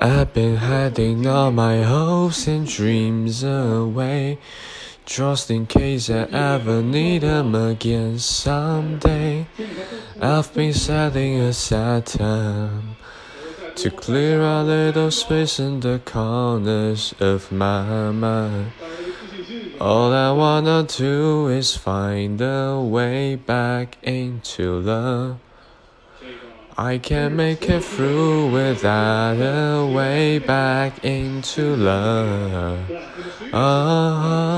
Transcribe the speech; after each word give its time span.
I've 0.00 0.32
been 0.32 0.56
hiding 0.56 1.26
all 1.26 1.52
my 1.52 1.82
hopes 1.82 2.46
and 2.46 2.66
dreams 2.66 3.42
away. 3.42 4.38
Just 5.04 5.50
in 5.50 5.66
case 5.66 6.08
I 6.08 6.22
ever 6.30 6.82
need 6.82 7.22
them 7.22 7.54
again 7.54 8.18
someday. 8.18 9.46
I've 10.20 10.54
been 10.54 10.72
setting 10.72 11.40
aside 11.40 12.06
time 12.06 12.96
to 13.74 13.90
clear 13.90 14.40
a 14.40 14.62
little 14.62 15.10
space 15.10 15.58
in 15.58 15.80
the 15.80 16.00
corners 16.04 17.14
of 17.20 17.50
my 17.50 18.10
mind. 18.10 18.72
All 19.80 20.12
I 20.12 20.30
wanna 20.32 20.84
do 20.84 21.48
is 21.48 21.76
find 21.76 22.40
a 22.40 22.80
way 22.80 23.36
back 23.36 23.96
into 24.02 24.80
love. 24.80 25.38
I 26.82 26.96
can't 26.96 27.34
make 27.34 27.68
it 27.68 27.84
through 27.84 28.52
without 28.52 29.36
a 29.36 29.84
way 29.84 30.38
back 30.38 31.04
into 31.04 31.76
love. 31.76 32.90
Oh, 33.52 34.49